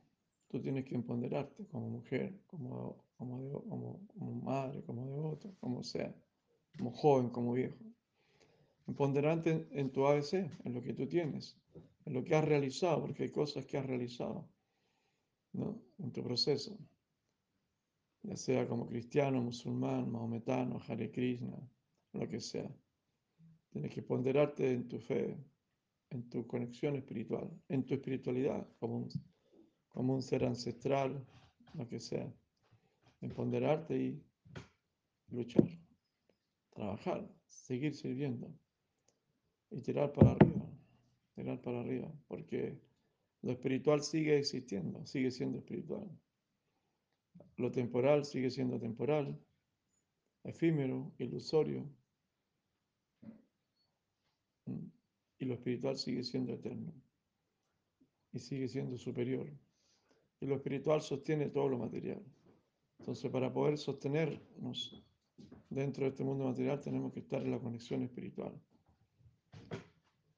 [0.47, 6.15] Tú tienes que empoderarte como mujer, como, como, como, madre, como devoto, como sea,
[6.77, 7.83] como joven, como viejo.
[8.87, 11.57] Empoderarte en tu ABC, en lo que tú tienes,
[12.05, 14.47] en lo que has realizado, porque hay cosas que has realizado
[15.53, 15.81] ¿no?
[15.99, 16.77] en tu proceso,
[18.21, 21.57] ya sea como cristiano, musulmán, maometano, Hare Krishna,
[22.13, 22.69] lo que sea.
[23.69, 25.37] Tienes que ponderarte en tu fe,
[26.09, 29.09] en tu conexión espiritual, en tu espiritualidad, como un,
[29.89, 31.25] como un ser ancestral,
[31.73, 32.31] lo que sea.
[33.21, 34.23] Empoderarte y
[35.29, 35.67] luchar,
[36.69, 38.53] trabajar, seguir sirviendo
[39.71, 40.69] y tirar para arriba,
[41.33, 42.79] tirar para arriba, porque
[43.41, 46.07] lo espiritual sigue existiendo, sigue siendo espiritual.
[47.57, 49.39] Lo temporal sigue siendo temporal,
[50.43, 51.89] efímero, ilusorio.
[55.39, 56.93] Y lo espiritual sigue siendo eterno.
[58.31, 59.51] Y sigue siendo superior.
[60.39, 62.23] Y lo espiritual sostiene todo lo material.
[62.99, 65.03] Entonces, para poder sostenernos
[65.69, 68.53] dentro de este mundo material, tenemos que estar en la conexión espiritual.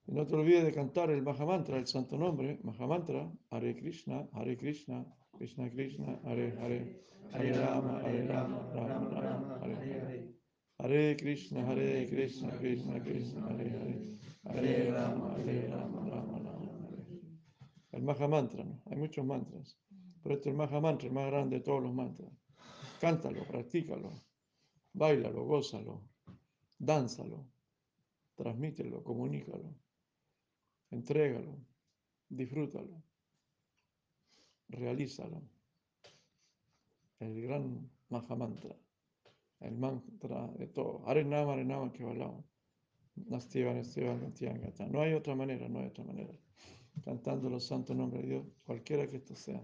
[0.07, 4.57] Y no te olvides de cantar el Mahamantra, el santo nombre, Mahamantra, Hare Krishna, Hare
[4.57, 5.05] Krishna,
[5.38, 10.35] Krishna Krishna, Hare Hare, Hare Rama, Hare Rama, Rama Rama, Hare Hare.
[10.77, 16.01] Hare Krishna, Hare Krishna, Krishna Krishna, Hare Hare, Hare Rama, Hare Rama.
[17.91, 18.81] El Mahamantra, ¿no?
[18.88, 19.79] Hay muchos mantras,
[20.21, 22.29] pero este es el Mahamantra, el más grande de todos los mantras.
[22.99, 24.11] Cántalo, practícalo,
[24.93, 26.09] bailalo, gózalo,
[26.77, 27.47] dánzalo,
[28.35, 29.73] transmítelo, comunícalo
[30.91, 31.59] entrégalo,
[32.29, 33.03] disfrútalo,
[34.69, 35.41] realízalo.
[37.19, 38.75] El gran Mahamantra,
[39.59, 41.07] el mantra de todo.
[41.07, 42.45] Arenama, Arenama, hablamos.
[43.15, 44.17] Nastiva, Nastiva,
[44.89, 46.33] No hay otra manera, no hay otra manera.
[47.03, 49.61] Cantando los santos nombres de Dios, cualquiera que esto sea.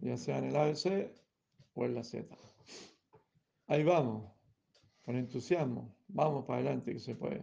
[0.00, 1.12] Ya sea en el ABC
[1.74, 2.36] o en la Z.
[3.66, 4.30] Ahí vamos,
[5.04, 5.94] con entusiasmo.
[6.08, 7.42] Vamos para adelante que se puede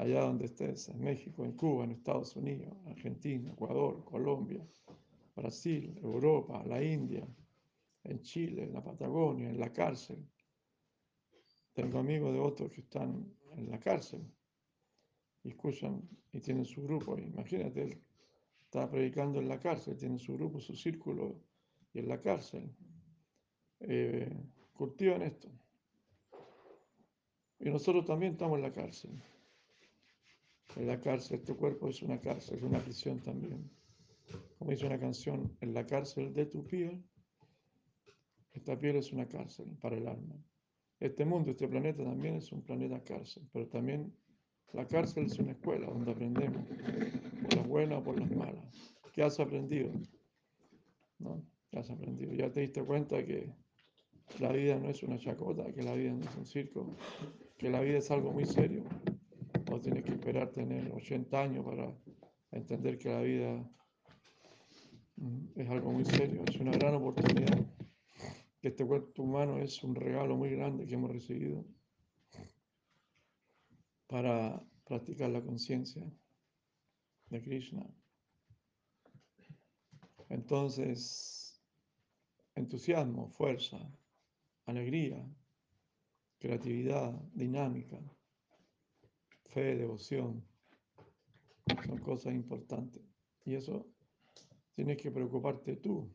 [0.00, 4.66] allá donde estés, en México, en Cuba, en Estados Unidos, Argentina, Ecuador, Colombia,
[5.36, 7.22] Brasil, Europa, la India,
[8.04, 10.26] en Chile, en la Patagonia, en la cárcel.
[11.72, 14.22] Tengo amigos de otros que están en la cárcel
[15.42, 17.18] y escuchan y tienen su grupo.
[17.18, 18.02] Imagínate, él
[18.64, 21.40] está predicando en la cárcel, tiene su grupo, su círculo
[21.92, 22.74] y en la cárcel.
[23.80, 24.30] Eh,
[24.72, 25.50] cultivan esto.
[27.58, 29.10] Y nosotros también estamos en la cárcel.
[30.76, 33.70] En la cárcel, tu cuerpo es una cárcel, es una prisión también.
[34.58, 37.02] Como dice una canción, en la cárcel de tu piel,
[38.52, 40.34] esta piel es una cárcel para el alma.
[40.98, 44.14] Este mundo, este planeta también es un planeta cárcel, pero también
[44.72, 46.66] la cárcel es una escuela donde aprendemos
[47.42, 48.94] por las buenas o por las malas.
[49.12, 49.90] ¿Qué has aprendido?
[51.18, 51.42] ¿No?
[51.70, 52.32] ¿Qué has aprendido?
[52.34, 53.52] Ya te diste cuenta que
[54.38, 56.96] la vida no es una chacota, que la vida no es un circo,
[57.56, 58.84] que la vida es algo muy serio
[59.70, 61.94] no tienes que esperar tener 80 años para
[62.50, 63.70] entender que la vida
[65.16, 67.66] mm, es algo muy serio, es una gran oportunidad,
[68.60, 71.64] que este cuerpo humano es un regalo muy grande que hemos recibido
[74.06, 76.04] para, practicar la conciencia
[77.28, 77.86] de Krishna.
[80.28, 81.62] Entonces,
[82.56, 83.78] entusiasmo, fuerza,
[84.66, 85.24] alegría,
[86.40, 88.00] creatividad, dinámica,
[89.44, 90.44] fe, devoción,
[91.86, 93.04] son cosas importantes.
[93.44, 93.86] Y eso
[94.74, 96.12] tienes que preocuparte tú.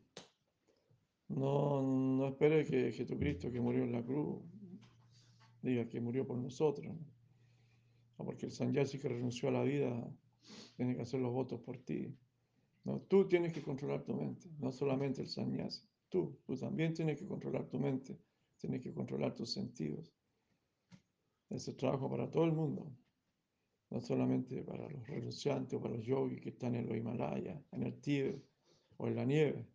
[1.28, 4.42] No, no esperes que Jesucristo que murió en la cruz
[5.60, 6.96] diga que murió por nosotros.
[8.16, 10.08] O porque el sanyasi que renunció a la vida
[10.76, 12.16] tiene que hacer los votos por ti.
[12.84, 15.82] No, tú tienes que controlar tu mente, no solamente el sannyasi.
[16.08, 18.16] Tú, tú también tienes que controlar tu mente,
[18.58, 20.14] tienes que controlar tus sentidos.
[21.50, 22.96] Ese trabajo para todo el mundo,
[23.90, 27.82] no solamente para los renunciantes o para los yogis que están en los Himalayas, en
[27.82, 28.44] el Tíbet
[28.96, 29.66] o en la nieve.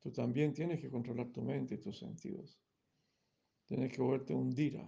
[0.00, 2.58] Tú también tienes que controlar tu mente y tus sentidos.
[3.66, 4.86] Tienes que volverte un dira,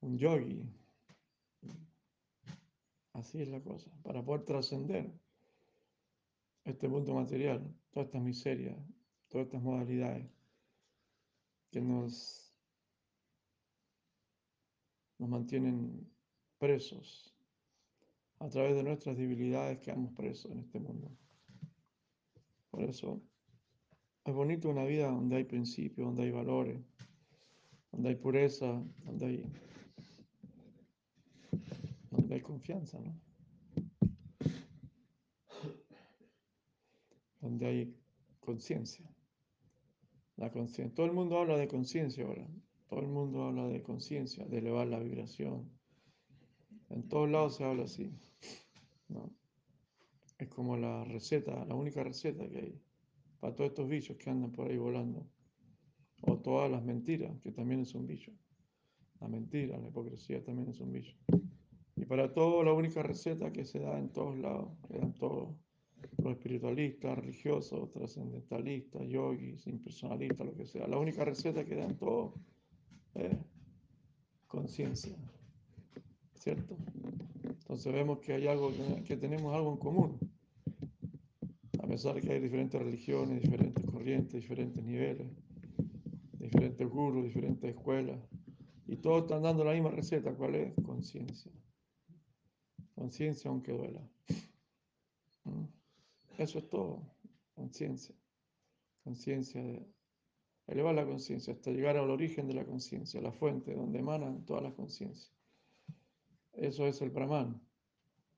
[0.00, 0.68] un yogi,
[3.12, 3.90] Así es la cosa.
[4.02, 5.12] Para poder trascender
[6.64, 8.78] este mundo material, todas estas miserias,
[9.28, 10.26] todas estas modalidades
[11.70, 12.54] que nos,
[15.18, 16.08] nos mantienen
[16.58, 17.34] presos.
[18.38, 21.10] A través de nuestras debilidades quedamos presos en este mundo.
[22.70, 23.20] Por eso
[24.24, 26.80] es bonito una vida donde hay principios, donde hay valores,
[27.90, 29.44] donde hay pureza, donde hay
[32.40, 33.20] confianza, ¿no?
[37.40, 37.96] Donde hay
[38.40, 39.08] conciencia.
[40.36, 40.94] La conciencia.
[40.94, 42.46] Todo el mundo habla de conciencia ahora.
[42.88, 45.70] Todo el mundo habla de conciencia, de elevar la vibración.
[46.88, 48.10] En todos lados se habla así.
[50.40, 52.80] Es como la receta, la única receta que hay
[53.40, 55.26] para todos estos bichos que andan por ahí volando.
[56.22, 58.32] O todas las mentiras, que también es un bicho.
[59.20, 61.14] La mentira, la hipocresía también es un bicho.
[61.94, 65.54] Y para todo, la única receta que se da en todos lados, que dan todos
[66.16, 72.32] los espiritualistas, religiosos, trascendentalistas, yogis, impersonalistas, lo que sea, la única receta que dan todos
[73.14, 73.36] es
[74.46, 75.16] conciencia.
[76.34, 76.78] ¿Cierto?
[77.44, 78.72] Entonces vemos que hay algo,
[79.04, 80.29] que tenemos algo en común.
[81.90, 85.26] Pesar de que hay diferentes religiones, diferentes corrientes, diferentes niveles,
[86.38, 88.16] diferentes gurus, diferentes escuelas,
[88.86, 90.72] y todos están dando la misma receta, ¿cuál es?
[90.84, 91.50] Conciencia.
[92.94, 94.08] Conciencia aunque duela.
[95.42, 95.64] ¿Mm?
[96.38, 97.02] Eso es todo.
[97.56, 98.14] Conciencia.
[99.02, 99.60] Conciencia
[100.68, 104.62] elevar la conciencia hasta llegar al origen de la conciencia, la fuente donde emanan todas
[104.62, 105.34] las conciencias.
[106.52, 107.60] Eso es el Brahman.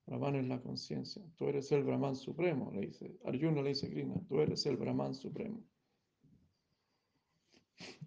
[0.07, 1.23] Brahman es la conciencia.
[1.37, 3.19] Tú eres el Brahman supremo, le dice.
[3.25, 5.63] Arjuna le dice Krishna, tú eres el Brahman supremo.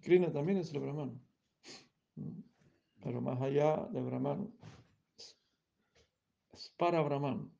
[0.02, 1.20] Krishna también es el Brahman.
[3.02, 4.52] Pero más allá del Brahman
[6.76, 7.50] para Brahman.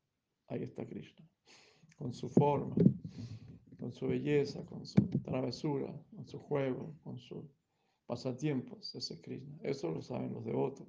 [0.49, 1.29] Ahí está Krishna,
[1.99, 2.77] con su forma,
[3.79, 7.45] con su belleza, con su travesura, con su juego, con sus
[8.07, 8.95] pasatiempos.
[8.95, 9.59] Ese es Krishna.
[9.63, 10.87] Eso lo saben los devotos.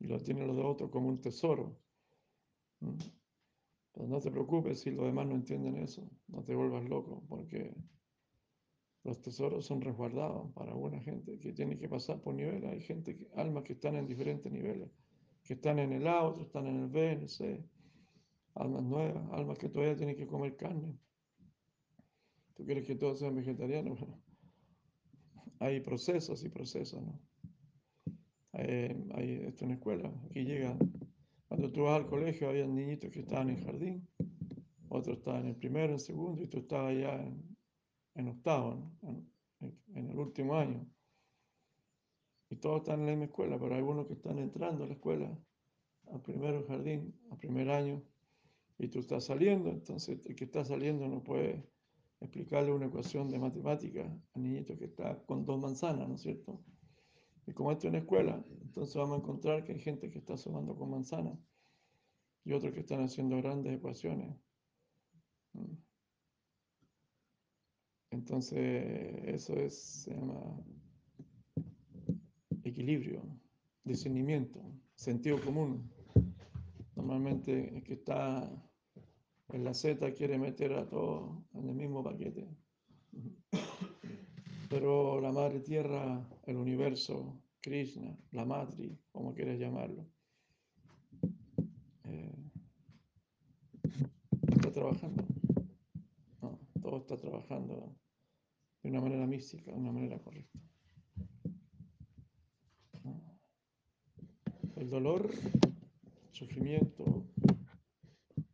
[0.00, 1.78] Y lo tienen los devotos como un tesoro.
[2.80, 6.08] Pero no te preocupes si los demás no entienden eso.
[6.28, 7.74] No te vuelvas loco, porque
[9.04, 12.70] los tesoros son resguardados para buena gente que tiene que pasar por niveles.
[12.70, 14.90] Hay gente, que, almas que están en diferentes niveles
[15.42, 17.64] que están en el A, otros están en el B, en el C.
[18.54, 20.98] Almas nuevas, almas que todavía tienen que comer carne.
[22.54, 23.98] ¿Tú quieres que todos sean vegetarianos?
[25.60, 27.20] hay procesos y procesos, ¿no?
[28.52, 28.66] Hay,
[29.14, 30.76] hay, esto es una escuela, aquí llega,
[31.50, 34.08] cuando tú vas al colegio había niñitos que estaban en jardín,
[34.88, 37.56] otros estaban en el primero, en segundo, y tú estabas ya en,
[38.14, 39.26] en octavo, ¿no?
[39.58, 40.86] en, en el último año.
[42.50, 44.92] Y todos están en la misma escuela, pero hay algunos que están entrando a la
[44.92, 45.36] escuela,
[46.12, 48.00] al primer jardín, al primer año,
[48.78, 51.68] y tú estás saliendo, entonces el que está saliendo no puede
[52.20, 54.02] explicarle una ecuación de matemática
[54.34, 56.62] al niñito que está con dos manzanas, ¿no es cierto?
[57.50, 60.36] Y como esto es una escuela, entonces vamos a encontrar que hay gente que está
[60.36, 61.36] sumando con manzanas
[62.44, 64.36] y otros que están haciendo grandes ecuaciones.
[68.12, 69.74] Entonces, eso es,
[70.04, 70.62] se llama
[72.62, 73.20] equilibrio,
[73.82, 74.62] discernimiento,
[74.94, 75.90] sentido común.
[76.94, 78.48] Normalmente el que está
[79.48, 82.46] en la Z quiere meter a todos en el mismo paquete.
[84.70, 90.06] Pero la Madre Tierra, el universo, Krishna, la Matri, como quieras llamarlo,
[92.04, 92.50] eh,
[94.42, 95.24] está trabajando.
[96.80, 97.96] todo está trabajando
[98.84, 100.60] de una manera mística, de una manera correcta.
[104.76, 105.32] El dolor,
[106.30, 107.26] sufrimiento,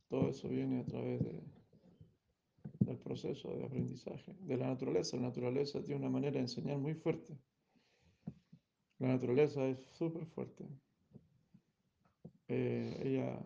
[0.08, 1.55] todo eso viene a través de,
[2.87, 5.16] del proceso de aprendizaje, de la naturaleza.
[5.16, 7.37] La naturaleza tiene una manera de enseñar muy fuerte.
[8.99, 10.64] La naturaleza es súper fuerte.
[12.49, 13.45] Eh, ella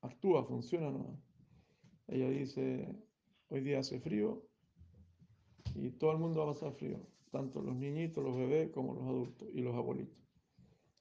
[0.00, 1.20] actúa, funciona, ¿no?
[2.06, 2.88] Ella dice,
[3.48, 4.46] hoy día hace frío
[5.74, 7.00] y todo el mundo va a pasar frío,
[7.32, 10.16] tanto los niñitos, los bebés como los adultos y los abuelitos.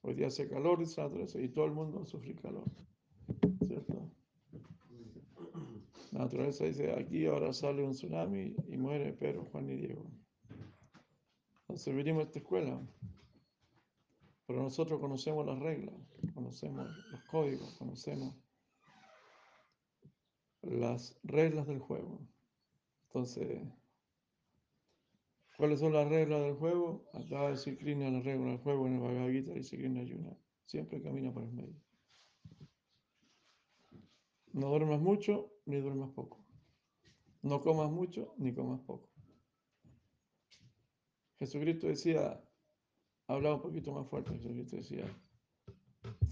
[0.01, 2.65] Hoy día hace calor, dice la naturaleza, y todo el mundo va a sufrir calor.
[3.65, 4.11] ¿Cierto?
[6.15, 10.09] La naturaleza dice, aquí ahora sale un tsunami y muere Pedro, Juan y Diego.
[11.59, 12.81] Entonces venimos a esta escuela.
[14.47, 15.93] Pero nosotros conocemos las reglas,
[16.33, 18.33] conocemos los códigos, conocemos
[20.61, 22.25] las reglas del juego.
[23.07, 23.61] Entonces,
[25.57, 27.09] ¿cuáles son las reglas del juego?
[27.13, 30.37] Acaba de decir Krishna las reglas del juego en el Bhagavad Gita, dice Krishna Yuna.
[30.65, 31.75] Siempre camina por el medio.
[34.53, 36.43] No duermas mucho ni duermas poco.
[37.41, 39.09] No comas mucho ni comas poco.
[41.37, 42.41] Jesucristo decía,
[43.27, 45.05] hablaba un poquito más fuerte, Jesucristo decía,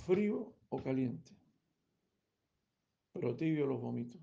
[0.05, 1.43] frío o caliente
[3.13, 4.17] pero tibio los vomito.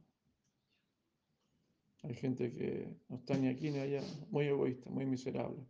[2.03, 5.65] Hay gente que no está ni aquí ni allá, muy egoísta, muy miserable.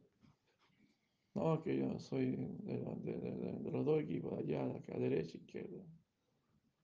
[1.34, 2.32] No, que yo soy
[2.62, 5.84] de, los dos equipos, allá, de acá, derecha, izquierda.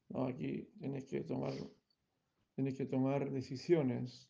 [0.09, 1.53] No, aquí tienes que tomar,
[2.57, 4.27] tienes que tomar decisiones,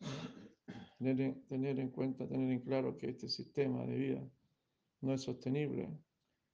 [0.98, 4.30] tener, en cuenta, tener en claro que este sistema de vida
[5.00, 5.88] no es sostenible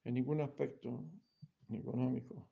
[0.04, 1.02] en ningún aspecto,
[1.68, 2.46] ni económico,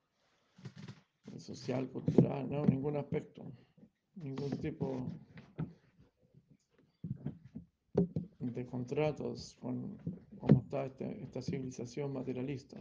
[1.36, 3.44] social, cultural, no, ningún aspecto,
[4.14, 5.06] ningún tipo
[8.38, 9.98] de contratos con
[10.38, 12.80] cómo está este, esta civilización materialista.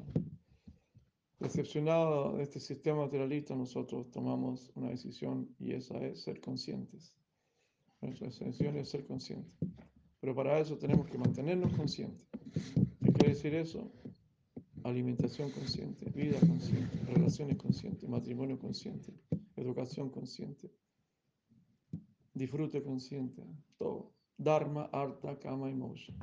[1.40, 7.14] Decepcionado de este sistema materialista, nosotros tomamos una decisión y esa es ser conscientes.
[8.02, 9.54] Nuestra decisión es ser conscientes.
[10.20, 12.28] Pero para eso tenemos que mantenernos conscientes.
[13.02, 13.90] ¿Qué quiere decir eso?
[14.84, 19.14] alimentación consciente, vida consciente, relaciones conscientes, matrimonio consciente,
[19.56, 20.72] educación consciente,
[22.34, 23.44] disfrute consciente,
[23.78, 24.14] todo.
[24.38, 26.14] Dharma, Artha, Kama y Moksha.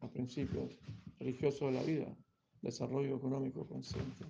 [0.00, 0.76] A principios
[1.20, 2.16] religiosos de la vida,
[2.60, 4.24] desarrollo económico consciente,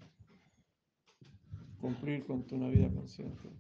[1.84, 3.50] cumplir con tu una vida consciente.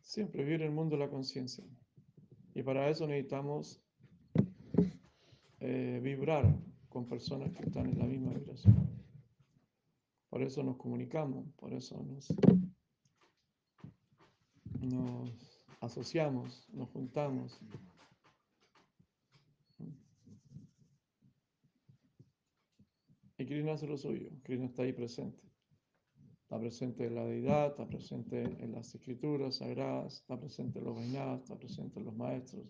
[0.00, 1.64] Siempre vivir el mundo de la conciencia.
[2.54, 3.82] Y para eso necesitamos
[5.58, 6.56] eh, vibrar
[6.88, 8.76] con personas que están en la misma vibración.
[10.28, 12.32] Por eso nos comunicamos, por eso nos,
[14.80, 17.60] nos asociamos, nos juntamos.
[23.36, 25.48] Y Krishna hace lo suyo, Krishna está ahí presente.
[26.48, 30.96] Está presente en la deidad, está presente en las escrituras sagradas, está presente en los
[30.96, 32.64] vainadas, está presente en los maestros,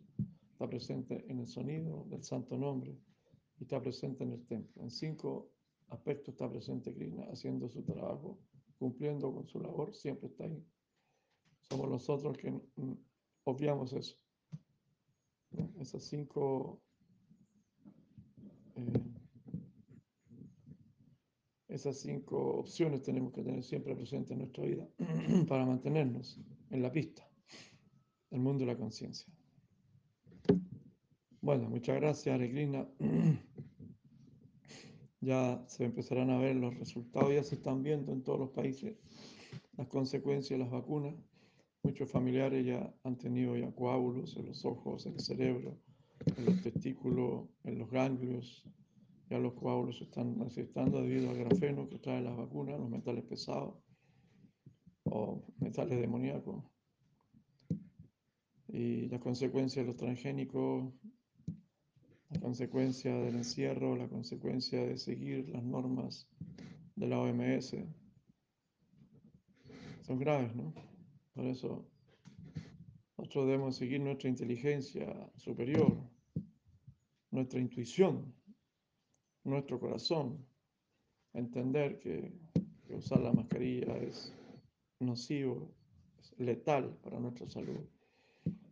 [0.50, 2.98] está presente en el sonido del santo nombre
[3.56, 4.82] y está presente en el templo.
[4.82, 5.52] En cinco
[5.90, 8.40] aspectos está presente Krishna, haciendo su trabajo,
[8.80, 10.60] cumpliendo con su labor, siempre está ahí.
[11.70, 12.98] Somos nosotros que mm,
[13.44, 14.16] obviamos eso.
[15.78, 16.82] Esas cinco
[18.74, 19.07] eh,
[21.78, 24.88] esas cinco opciones tenemos que tener siempre presente en nuestra vida
[25.48, 27.28] para mantenernos en la pista,
[28.30, 29.32] el mundo de la conciencia.
[31.40, 32.86] Bueno, muchas gracias, Aregrina.
[35.20, 38.94] Ya se empezarán a ver los resultados, ya se están viendo en todos los países
[39.76, 41.12] las consecuencias de las vacunas.
[41.82, 45.76] Muchos familiares ya han tenido ya coágulos en los ojos, en el cerebro,
[46.36, 48.64] en los testículos, en los ganglios.
[49.30, 53.24] Ya los coágulos se están manifestando debido al grafeno que trae las vacunas, los metales
[53.24, 53.74] pesados
[55.04, 56.64] o metales demoníacos.
[58.68, 60.92] Y las consecuencias de los transgénicos
[62.30, 66.28] la consecuencia del encierro, la consecuencia de seguir las normas
[66.94, 67.76] de la OMS,
[70.02, 70.74] son graves, ¿no?
[71.32, 71.88] Por eso
[73.16, 75.96] nosotros debemos seguir nuestra inteligencia superior,
[77.30, 78.34] nuestra intuición,
[79.48, 80.46] nuestro corazón,
[81.32, 82.32] entender que,
[82.90, 84.32] usar la mascarilla es
[85.00, 85.70] nocivo,
[86.20, 87.84] es letal para nuestra salud,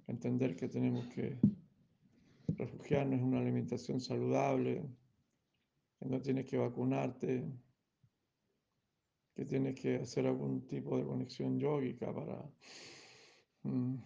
[0.07, 1.39] entender que tenemos que
[2.49, 4.83] refugiarnos en una alimentación saludable,
[5.99, 7.45] que no tienes que vacunarte,
[9.35, 12.43] que tienes que hacer algún tipo de conexión yógica para...
[13.65, 13.97] Mm,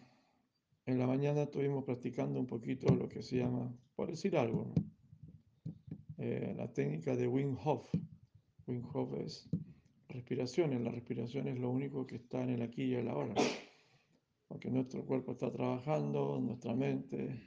[0.87, 4.75] en la mañana estuvimos practicando un poquito lo que se llama, por decir algo,
[6.23, 7.89] eh, la técnica de Wim Hof.
[8.67, 9.49] Wim Hof es
[10.09, 10.83] respiraciones.
[10.83, 13.35] La respiración es lo único que está en el aquí y el ahora.
[14.47, 17.41] Porque nuestro cuerpo está trabajando, nuestra mente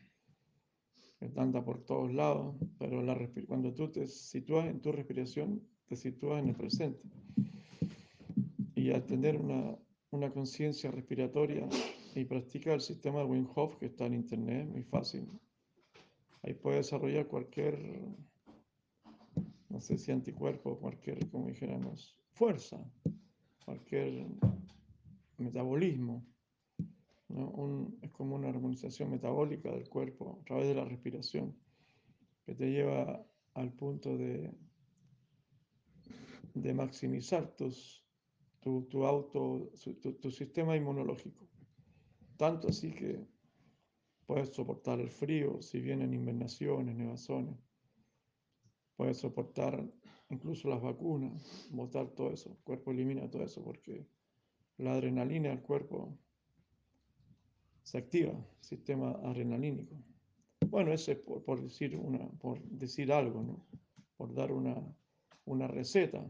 [1.35, 3.15] anda por todos lados, pero la
[3.47, 7.07] cuando tú te sitúas en tu respiración, te sitúas en el presente.
[8.73, 9.77] Y al tener una,
[10.09, 11.69] una conciencia respiratoria
[12.15, 15.27] y practicar el sistema de Wim Hof, que está en internet, muy fácil,
[16.41, 17.77] ahí puede desarrollar cualquier
[19.73, 22.79] no sé si anticuerpo, cualquier, como dijéramos, fuerza,
[23.65, 24.27] cualquier
[25.37, 26.23] metabolismo.
[28.03, 31.57] es como una armonización metabólica del cuerpo a través de la respiración,
[32.45, 34.53] que te lleva al punto de,
[36.53, 38.05] de maximizar tus,
[38.59, 39.71] tu, tu auto,
[40.21, 41.47] tu sistema inmunológico.
[42.37, 43.25] Tanto así que
[44.27, 47.72] puedes soportar el frío si vienen invernaciones, nevazones
[48.95, 49.83] puede soportar
[50.29, 54.05] incluso las vacunas, botar todo eso, el cuerpo elimina todo eso porque
[54.77, 56.17] la adrenalina del cuerpo
[57.83, 59.95] se activa, sistema adrenalínico.
[60.67, 63.65] Bueno, eso es por, decir, una, por decir algo, ¿no?
[64.17, 64.75] por dar una,
[65.45, 66.25] una receta.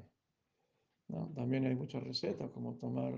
[1.07, 1.31] ¿no?
[1.35, 3.13] También hay muchas recetas, como tomar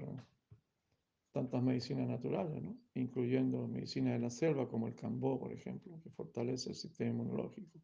[1.32, 2.78] tantas medicinas naturales, ¿no?
[2.93, 7.80] incluyendo medicina de la selva, como el cambó, por ejemplo, que fortalece el sistema inmunológico.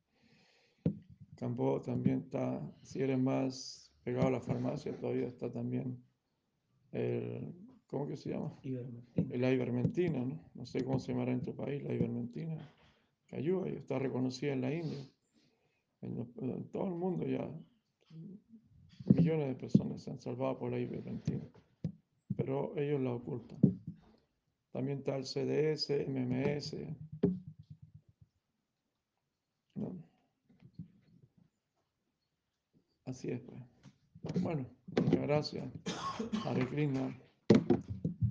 [1.42, 5.98] Campo también está, si eres más pegado a la farmacia, todavía está también
[6.92, 7.52] el,
[7.88, 8.56] ¿cómo que se llama?
[8.62, 9.38] Ivermectina.
[9.38, 10.40] La ivermentina, ¿no?
[10.54, 12.60] No sé cómo se llamará en tu país, la ivermentina,
[13.26, 15.04] que ayuda y está reconocida en la India,
[16.02, 17.50] en, todo el mundo ya.
[19.12, 21.44] Millones de personas se han salvado por la ivermentina,
[22.38, 23.60] pero ellos la ocultan.
[24.70, 26.76] También está el CDS, MMS,
[33.12, 34.42] Así es, pues.
[34.42, 35.66] Bueno, muchas gracias.
[36.46, 37.14] Hare Krishna.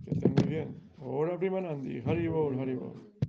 [0.07, 0.75] Que estén muy bien.
[0.99, 2.03] Ahora, prima Nandi.
[2.07, 3.10] Haribol, Haribol.